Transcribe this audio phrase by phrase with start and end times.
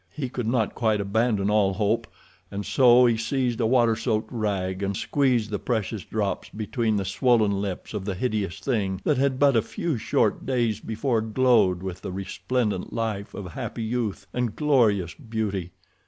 [0.11, 2.07] He could not quite abandon all hope,
[2.49, 7.05] and so he seized a water soaked rag and squeezed the precious drops between the
[7.05, 11.83] swollen lips of the hideous thing that had but a few short days before glowed
[11.83, 15.69] with the resplendent life of happy youth and glorious beauty.